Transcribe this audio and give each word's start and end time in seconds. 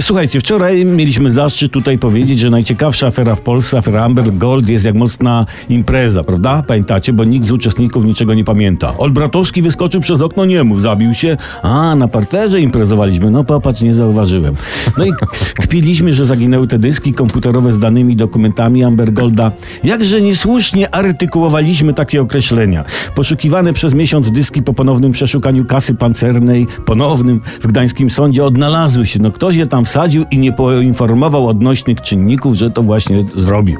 Słuchajcie, 0.00 0.40
wczoraj 0.40 0.84
mieliśmy 0.84 1.30
zaszczyt 1.30 1.72
tutaj 1.72 1.98
powiedzieć, 1.98 2.38
że 2.38 2.50
najciekawsza 2.50 3.06
afera 3.06 3.34
w 3.34 3.40
Polsce, 3.40 3.78
afera 3.78 4.04
Amber 4.04 4.36
Gold 4.36 4.68
jest 4.68 4.84
jak 4.84 4.94
mocna 4.94 5.46
impreza, 5.68 6.24
prawda? 6.24 6.62
Pamiętacie? 6.66 7.12
Bo 7.12 7.24
nikt 7.24 7.46
z 7.46 7.52
uczestników 7.52 8.04
niczego 8.04 8.34
nie 8.34 8.44
pamięta. 8.44 8.98
Olbratowski 8.98 9.62
wyskoczył 9.62 10.00
przez 10.00 10.22
okno, 10.22 10.44
nie 10.44 10.64
mów, 10.64 10.80
zabił 10.80 11.14
się. 11.14 11.36
A, 11.62 11.94
na 11.94 12.08
parterze 12.08 12.60
imprezowaliśmy. 12.60 13.30
No 13.30 13.44
popatrz, 13.44 13.80
nie 13.80 13.94
zauważyłem. 13.94 14.54
No 14.98 15.04
i 15.04 15.12
kpiliśmy, 15.62 16.14
że 16.14 16.26
zaginęły 16.26 16.66
te 16.66 16.78
dyski 16.78 17.14
komputerowe 17.14 17.72
z 17.72 17.78
danymi 17.78 18.16
dokumentami 18.16 18.84
Amber 18.84 19.12
Golda. 19.12 19.52
Jakże 19.84 20.20
niesłusznie 20.20 20.94
artykułowaliśmy 20.94 21.92
takie 21.92 22.22
określenia. 22.22 22.84
Poszukiwane 23.14 23.72
przez 23.72 23.94
miesiąc 23.94 24.30
dyski 24.30 24.62
po 24.62 24.72
ponownym 24.72 25.12
przeszukaniu 25.12 25.64
kasy 25.64 25.94
pancernej, 25.94 26.66
ponownym 26.86 27.40
w 27.60 27.66
gdańskim 27.66 28.10
sądzie 28.10 28.44
odnalazły 28.44 29.06
się. 29.06 29.18
No 29.22 29.30
ktoś 29.32 29.56
je 29.56 29.66
tam 29.66 29.75
wsadził 29.84 30.24
i 30.30 30.38
nie 30.38 30.52
poinformował 30.52 31.48
odnośnych 31.48 32.00
czynników, 32.00 32.54
że 32.54 32.70
to 32.70 32.82
właśnie 32.82 33.24
zrobił. 33.36 33.76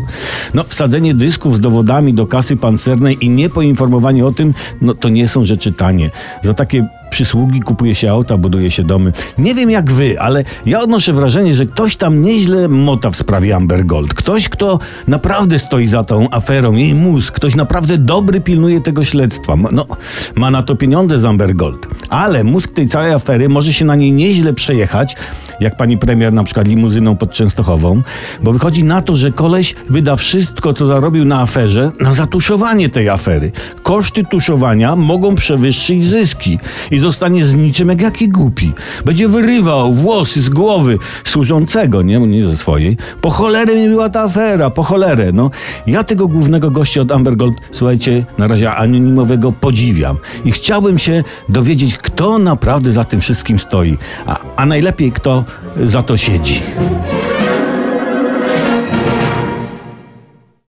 No 0.54 0.64
wsadzenie 0.64 1.14
dysków 1.14 1.56
z 1.56 1.60
dowodami 1.60 2.14
do 2.14 2.26
kasy 2.26 2.56
pancernej 2.56 3.24
i 3.24 3.30
nie 3.30 3.48
poinformowanie 3.48 4.26
o 4.26 4.32
tym, 4.32 4.54
no 4.80 4.94
to 4.94 5.08
nie 5.08 5.28
są 5.28 5.44
rzeczy 5.44 5.72
tanie. 5.72 6.10
Za 6.42 6.54
takie 6.54 6.88
przysługi 7.10 7.60
kupuje 7.60 7.94
się 7.94 8.10
auta, 8.10 8.36
buduje 8.36 8.70
się 8.70 8.82
domy. 8.82 9.12
Nie 9.38 9.54
wiem 9.54 9.70
jak 9.70 9.92
wy, 9.92 10.20
ale 10.20 10.44
ja 10.66 10.80
odnoszę 10.80 11.12
wrażenie, 11.12 11.54
że 11.54 11.66
ktoś 11.66 11.96
tam 11.96 12.22
nieźle 12.22 12.68
mota 12.68 13.10
w 13.10 13.16
sprawie 13.16 13.56
Amber 13.56 13.86
Gold. 13.86 14.14
Ktoś, 14.14 14.48
kto 14.48 14.78
naprawdę 15.08 15.58
stoi 15.58 15.86
za 15.86 16.04
tą 16.04 16.30
aferą, 16.30 16.72
jej 16.72 16.94
mózg, 16.94 17.34
ktoś 17.34 17.54
naprawdę 17.54 17.98
dobry 17.98 18.40
pilnuje 18.40 18.80
tego 18.80 19.04
śledztwa. 19.04 19.56
No, 19.72 19.86
ma 20.34 20.50
na 20.50 20.62
to 20.62 20.76
pieniądze 20.76 21.20
z 21.20 21.24
Amber 21.24 21.54
Gold. 21.54 21.86
Ale 22.08 22.44
mózg 22.44 22.70
tej 22.70 22.88
całej 22.88 23.12
afery 23.12 23.48
może 23.48 23.72
się 23.72 23.84
na 23.84 23.96
niej 23.96 24.12
nieźle 24.12 24.54
przejechać, 24.54 25.16
jak 25.60 25.76
pani 25.76 25.98
premier 25.98 26.32
na 26.32 26.44
przykład 26.44 26.68
limuzyną 26.68 27.16
pod 27.16 27.32
Częstochową, 27.32 28.02
bo 28.42 28.52
wychodzi 28.52 28.84
na 28.84 29.02
to, 29.02 29.16
że 29.16 29.32
koleś 29.32 29.74
wyda 29.88 30.16
wszystko, 30.16 30.74
co 30.74 30.86
zarobił 30.86 31.24
na 31.24 31.40
aferze, 31.40 31.92
na 32.00 32.14
zatuszowanie 32.14 32.88
tej 32.88 33.08
afery. 33.08 33.52
Koszty 33.82 34.24
tuszowania 34.24 34.96
mogą 34.96 35.34
przewyższyć 35.34 36.04
zyski 36.04 36.58
i 36.90 36.98
zostanie 36.98 37.46
z 37.46 37.54
niczym 37.54 37.88
jak 37.88 38.00
jaki 38.00 38.28
głupi. 38.28 38.72
Będzie 39.04 39.28
wyrywał 39.28 39.94
włosy 39.94 40.42
z 40.42 40.48
głowy 40.48 40.98
służącego, 41.24 42.02
nie, 42.02 42.18
nie 42.18 42.44
ze 42.44 42.56
swojej. 42.56 42.96
Po 43.20 43.30
cholerę 43.30 43.74
mi 43.74 43.88
była 43.88 44.08
ta 44.08 44.22
afera, 44.22 44.70
po 44.70 44.82
cholerę. 44.82 45.32
No, 45.32 45.50
ja 45.86 46.04
tego 46.04 46.28
głównego 46.28 46.70
gościa 46.70 47.00
od 47.00 47.12
Amber 47.12 47.36
Gold, 47.36 47.54
słuchajcie, 47.72 48.24
na 48.38 48.46
razie 48.46 48.74
anonimowego 48.74 49.52
podziwiam 49.52 50.16
i 50.44 50.52
chciałbym 50.52 50.98
się 50.98 51.24
dowiedzieć, 51.48 51.98
kto 51.98 52.38
naprawdę 52.38 52.92
za 52.92 53.04
tym 53.04 53.20
wszystkim 53.20 53.58
stoi, 53.58 53.98
a, 54.26 54.38
a 54.56 54.66
najlepiej 54.66 55.12
kto 55.12 55.44
za 55.84 56.02
to 56.02 56.16
siedzi. 56.16 56.62